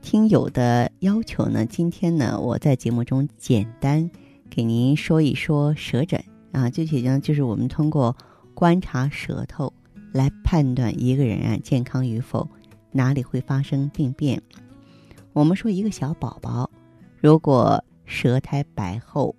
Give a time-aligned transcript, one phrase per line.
[0.00, 4.10] 听友的要求呢，今天呢我在节目中简单
[4.48, 8.16] 给您说一说舌诊啊，具体呢就是我们通过
[8.54, 9.72] 观察舌头。
[10.10, 12.48] 来判断一个人啊健康与否，
[12.92, 14.40] 哪里会发生病变？
[15.34, 16.70] 我们说一个小宝宝，
[17.20, 19.36] 如果舌苔白厚，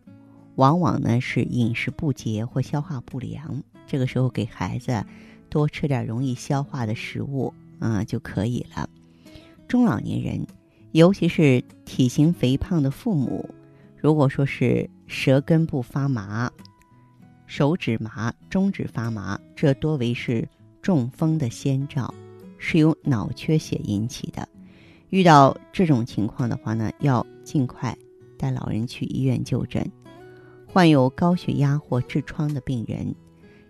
[0.56, 3.64] 往往呢是饮食不洁或消化不良。
[3.88, 5.04] 这个时候给孩子
[5.50, 8.88] 多吃点容易消化的食物啊就可以了。
[9.70, 10.46] 中老年人，
[10.92, 13.48] 尤其是体型肥胖的父母，
[13.96, 16.52] 如果说是舌根部发麻、
[17.46, 20.46] 手指麻、中指发麻，这多为是。
[20.82, 22.12] 中风的先兆
[22.58, 24.48] 是由脑缺血引起的。
[25.10, 27.96] 遇到这种情况的话呢，要尽快
[28.38, 29.86] 带老人去医院就诊。
[30.66, 33.14] 患有高血压或痔疮的病人，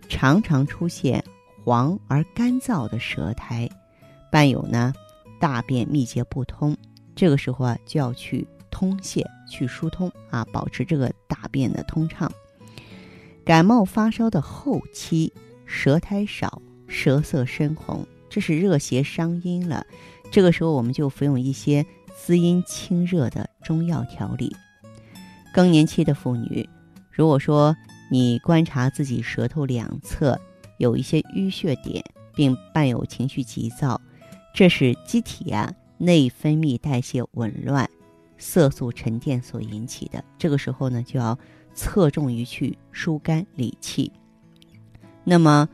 [0.08, 1.22] 常常出现
[1.64, 3.68] 黄而干燥的舌苔，
[4.30, 4.94] 伴有呢
[5.40, 6.76] 大便秘结不通。
[7.16, 12.30] 这个时候啊，就要去通泄、去疏通啊，保持这个大便的通畅。
[13.44, 15.32] 感冒发烧的后期，
[15.66, 16.62] 舌苔少。
[16.92, 19.86] 舌色深红，这是热邪伤阴了。
[20.28, 21.86] 这个时候，我们就服用一些
[22.18, 24.56] 滋阴清热的中药调理。
[25.54, 26.68] 更年期的妇女，
[27.12, 27.76] 如果说
[28.10, 30.36] 你观察自己舌头两侧
[30.78, 34.00] 有一些淤血点，并伴有情绪急躁，
[34.54, 37.88] 这是机体啊内分泌代谢紊乱、
[38.38, 40.24] 色素沉淀所引起的。
[40.38, 41.38] 这个时候呢，就要
[41.74, 44.12] 侧重于去疏肝理气。
[45.24, 45.68] 那么。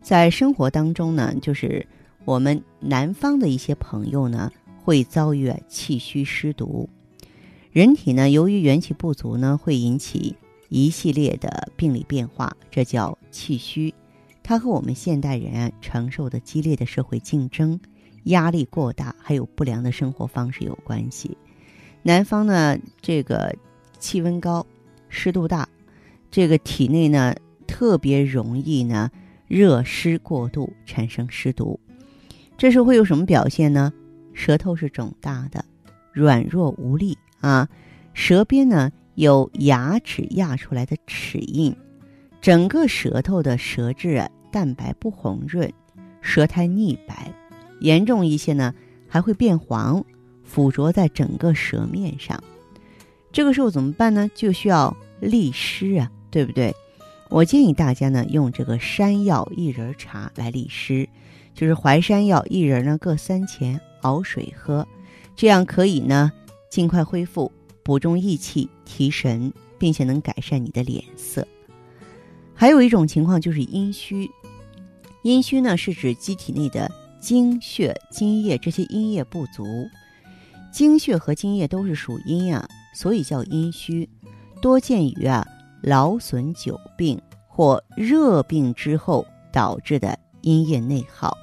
[0.00, 1.86] 在生活当中呢，就是
[2.24, 4.50] 我们南方的一些朋友呢，
[4.82, 6.88] 会遭遇气虚湿毒。
[7.72, 10.34] 人体呢，由于元气不足呢，会引起
[10.70, 13.92] 一系列的病理变化，这叫气虚。
[14.42, 17.78] 它和我们现代人啊承受的激烈的社会竞争、
[18.28, 21.36] 压力过大，还有不良的生活方式有关系。
[22.02, 23.54] 南方呢，这个
[23.98, 24.66] 气温高、
[25.10, 25.68] 湿度大，
[26.30, 27.34] 这个体内呢
[27.66, 29.10] 特别容易呢。
[29.48, 31.80] 热湿过度产生湿毒，
[32.58, 33.90] 这时候会有什么表现呢？
[34.34, 35.64] 舌头是肿大的，
[36.12, 37.66] 软弱无力啊，
[38.12, 41.74] 舌边呢有牙齿压出来的齿印，
[42.42, 45.72] 整个舌头的舌质啊淡白不红润，
[46.20, 47.32] 舌苔腻白，
[47.80, 48.74] 严重一些呢
[49.08, 50.04] 还会变黄，
[50.44, 52.42] 附着在整个舌面上。
[53.30, 54.30] 这个时候怎么办呢？
[54.34, 56.74] 就需要利湿啊，对不对？
[57.28, 61.06] 我建议大家呢用这个山药薏仁茶来利湿，
[61.54, 64.86] 就是淮山药、薏仁呢各三钱熬水喝，
[65.36, 66.32] 这样可以呢
[66.70, 67.52] 尽快恢复、
[67.82, 71.46] 补中益气、提神，并且能改善你的脸色。
[72.54, 74.28] 还有一种情况就是阴虚，
[75.22, 76.90] 阴虚呢是指机体内的
[77.20, 79.64] 精血、津液这些阴液不足，
[80.72, 84.08] 精血和津液都是属阴啊，所以叫阴虚，
[84.60, 85.46] 多见于啊。
[85.80, 91.38] 劳损久病或热病之后导致的阴液内耗，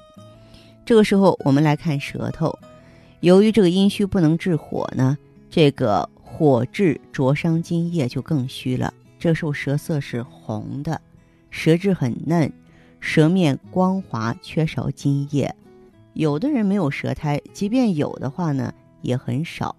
[0.84, 2.58] 这个时候我们来看舌头，
[3.20, 5.16] 由于这个阴虚不能治火呢，
[5.48, 8.92] 这个火炙灼伤津液就更虚了。
[9.18, 11.00] 这时候舌色是红的，
[11.50, 12.52] 舌质很嫩，
[13.00, 15.54] 舌面光滑，缺少津液。
[16.16, 18.72] 有的人没有舌苔，即便有的话呢，
[19.02, 19.76] 也很少，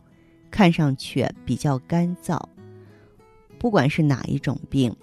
[0.51, 2.39] 看上去比较干燥。
[3.57, 4.95] 不管是哪一种病，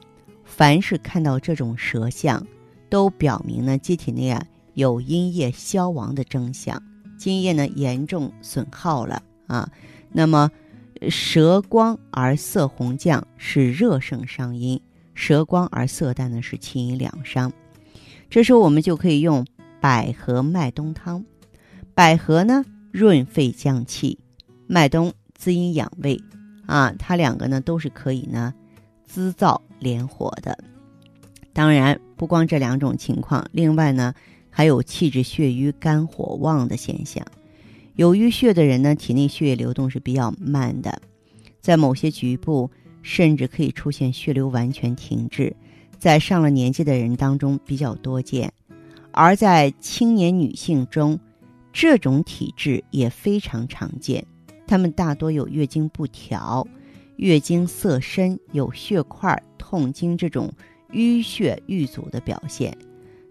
[0.44, 2.46] 凡是看到这种舌象，
[2.88, 6.80] 都表明呢机体内啊有阴液消亡的征象，
[7.18, 9.68] 津液呢严重损耗了啊。
[10.12, 10.48] 那么，
[11.08, 14.80] 舌光而色红绛是热盛伤阴，
[15.14, 17.52] 舌光而色淡呢是清阴两伤。
[18.30, 19.44] 这时候我们就可以用
[19.84, 21.22] 百合麦冬汤。
[21.94, 24.18] 百合呢润肺降气，
[24.66, 26.18] 麦冬滋阴养胃。
[26.64, 28.54] 啊，它两个呢都是可以呢
[29.04, 30.58] 滋燥连火的。
[31.52, 34.14] 当然，不光这两种情况，另外呢
[34.48, 37.22] 还有气滞血瘀、肝火旺的现象。
[37.94, 40.98] 有淤血的人呢，体内血液流动是比较慢的，
[41.60, 42.70] 在某些局部
[43.02, 45.54] 甚至可以出现血流完全停滞，
[45.98, 48.50] 在上了年纪的人当中比较多见，
[49.14, 51.18] 而在青年女性中，
[51.72, 54.24] 这种体质也非常常见。
[54.66, 56.66] 她们大多有月经不调，
[57.16, 60.52] 月经色深、有血块、痛经这种
[60.90, 62.76] 淤血瘀阻的表现。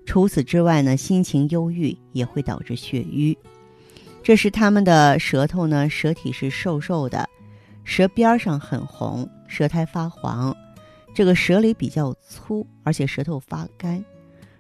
[0.05, 3.37] 除此之外呢，心情忧郁也会导致血瘀。
[4.21, 7.27] 这是他们的舌头呢，舌体是瘦瘦的，
[7.83, 10.55] 舌边上很红，舌苔发黄，
[11.13, 14.03] 这个舌里比较粗，而且舌头发干。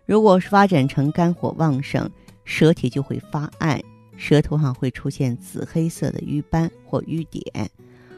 [0.05, 2.09] 如果是发展成肝火旺盛，
[2.43, 3.79] 舌体就会发暗，
[4.17, 7.69] 舌头上会出现紫黑色的瘀斑或瘀点，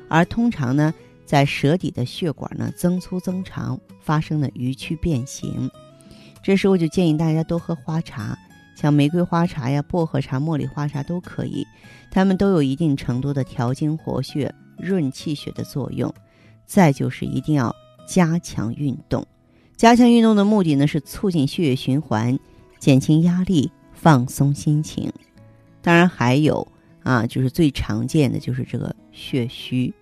[0.09, 0.93] 而通常呢，
[1.25, 5.69] 在舌底的血管呢增粗增长，发生了鱼曲变形。
[6.41, 8.37] 这时候就建议大家多喝花茶。
[8.75, 11.65] 像玫瑰花茶呀、薄荷茶、茉莉花茶都可以，
[12.11, 16.13] 它们都有一定程度的调经活血、润气血的作用。
[16.65, 17.73] 再就是一定要
[18.05, 19.25] 加强运动，
[19.77, 22.39] 加强运动的目的呢是促进血液循环、
[22.79, 25.11] 减轻压力、放松心情。
[25.81, 26.67] 当然还有
[27.03, 29.93] 啊，就是最常见的就是这个血虚。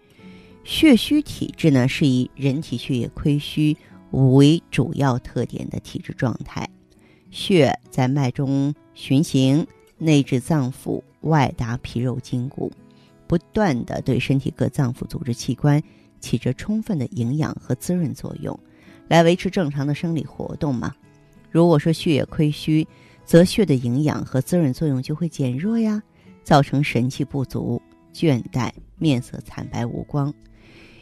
[0.63, 3.75] 血虚体质呢是以人体血液亏虚
[4.11, 6.69] 为主要特点的体质状态。
[7.31, 9.65] 血在脉中循行，
[9.97, 12.71] 内至脏腑，外达皮肉筋骨，
[13.25, 15.81] 不断的对身体各脏腑组织器官
[16.19, 18.57] 起着充分的营养和滋润作用，
[19.13, 20.91] 来维持正常的生理活动嘛。
[21.51, 22.87] 如果说血液亏虚，
[23.23, 26.01] 则血的营养和滋润作用就会减弱呀，
[26.43, 27.79] 造成神气不足、
[28.11, 30.33] 倦怠、面色惨白无光。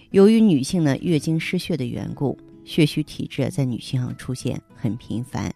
[0.10, 5.50] 由于女性呢月经失血的缘故，血虚体质在女性上出现很频繁。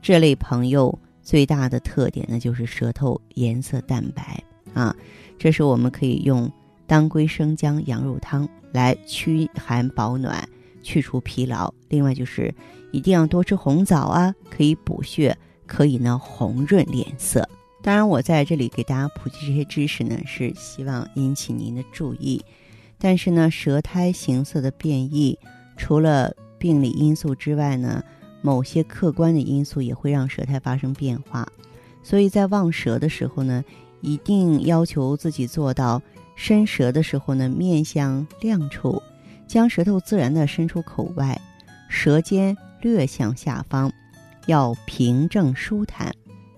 [0.00, 4.42] 这类朋友最大的特点呢，就是舌头颜色淡白
[4.72, 4.96] 啊。
[5.38, 6.50] 这时我们可以用
[6.86, 10.48] 当归生姜羊肉汤来驱寒保暖、
[10.82, 11.72] 去除疲劳。
[11.88, 12.54] 另外就是
[12.90, 15.36] 一定要多吃红枣啊，可以补血，
[15.66, 17.48] 可以呢红润脸色。
[17.82, 22.44] 当然，我在这里给大家普及这些知识呢，是希望引起您的注意。
[22.98, 25.38] 但是呢，舌苔形色的变异，
[25.76, 28.02] 除了病理因素之外呢。
[28.44, 31.46] 某些客观的因素也会让舌苔发生变化，
[32.02, 33.62] 所以在望舌的时候呢，
[34.00, 36.02] 一定要求自己做到
[36.34, 39.00] 伸舌的时候呢，面向亮处，
[39.52, 41.38] 将舌头自然的伸出口外，
[41.86, 43.92] 舌尖略向下方，
[44.46, 46.10] 要平正舒坦，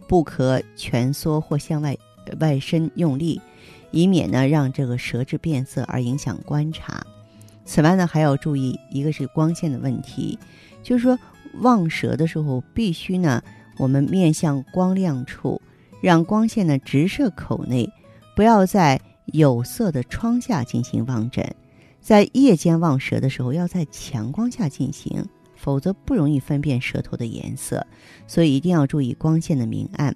[0.07, 1.97] 不可蜷缩或向外
[2.39, 3.41] 外伸用力，
[3.91, 7.05] 以免呢让这个舌质变色而影响观察。
[7.65, 10.39] 此外呢，还要注意一个是光线的问题，
[10.85, 11.19] 就是说。
[11.61, 13.41] 望舌的时候，必须呢，
[13.79, 15.61] 我们面向光亮处，
[16.01, 17.89] 让光线呢直射口内，
[18.35, 21.55] 不要在有色的窗下进行望诊。
[22.05, 25.25] 在夜间望舌的时候，要在强光下进行，
[25.57, 27.87] 否则不容易分辨舌头的颜色。
[28.27, 30.15] 所以一定要注意光线的明暗。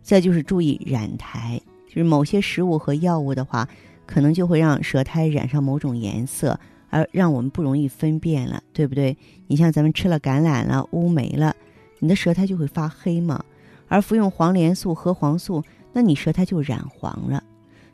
[0.00, 3.68] 再就是注意染苔，就是某些食物和药物的话，
[4.06, 6.58] 可能就会让舌苔染上某种颜色。
[6.88, 9.14] 而让我们不容易分辨了，对不对？
[9.48, 11.54] 你像咱们吃了橄榄了、乌梅了，
[11.98, 13.44] 你的舌苔就会发黑嘛。
[13.88, 17.44] 而服用黄连素、核黄素，那你舌苔就染黄了。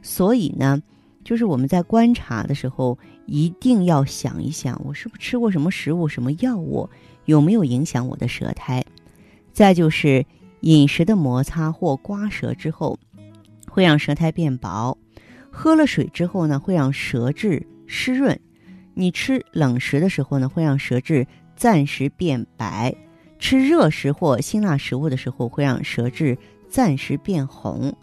[0.02, 0.80] 所以呢，
[1.24, 6.88] 就是我们在观察的时候，一定要想一想，我是不是吃过什么食物、什么药物，
[7.24, 8.84] 有没有影响我的舌苔？
[9.52, 10.26] 再就是
[10.60, 12.98] 饮食的摩擦或刮舌之后，
[13.68, 14.98] 会让舌苔变薄；
[15.50, 18.38] 喝了水之后呢，会让舌质湿润。
[18.94, 21.26] 你吃冷食的时候呢，会让舌质
[21.56, 22.92] 暂时变白；
[23.38, 26.36] 吃热食或辛辣食物的时候，会让舌质
[26.68, 27.96] 暂时变红。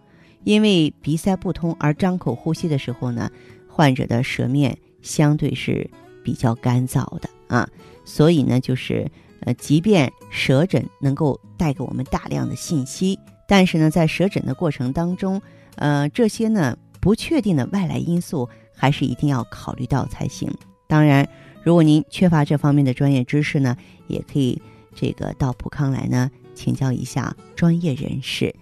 [0.44, 3.30] 因为鼻塞不通而张口呼吸的时候呢，
[3.68, 5.90] 患者的舌面相对是
[6.24, 7.68] 比较干燥的啊，
[8.06, 9.10] 所以呢，就是
[9.42, 13.18] 呃，即便舌诊能够带给我们大量的信息，
[13.48, 15.42] 但是呢，在舌诊的过程当中，
[15.76, 20.52] 呃，这些呢不确定的外来因素还是一定要考虑到才行。
[20.88, 21.28] 当然，
[21.64, 23.76] 如果您缺乏这方面的专业知识呢，
[24.08, 24.62] 也可以
[24.94, 28.54] 这个到普康来呢请教一下专业人士。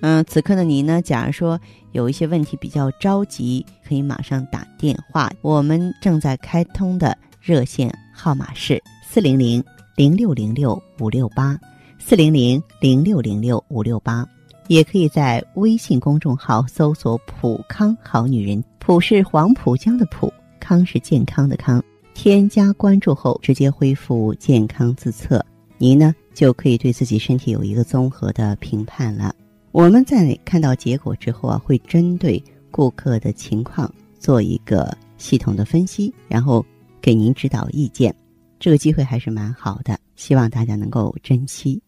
[0.00, 1.60] 嗯，此刻的您呢，假如说
[1.92, 5.30] 有一些问题比较着急，可以马上打电话。
[5.42, 9.62] 我们正在开通的热线号码是四零零
[9.96, 11.58] 零六零六五六八，
[11.98, 14.26] 四零零零六零六五六八，
[14.68, 20.32] 也可以在微信公众号搜索“普康好女人”，普是黄浦江的浦。
[20.58, 21.82] 康是健康的康，
[22.14, 25.44] 添加关注后直接恢复健康自测，
[25.78, 29.34] 您呢就可以对自己身体有一个综合的评判了。
[29.72, 36.64] 我们在看到结果之后啊，会针对顾客的情况做一个系统的分析，然后
[37.00, 38.14] 给您指导意见。
[38.58, 41.80] 这个机会还是蛮好的，希望大家能够珍惜。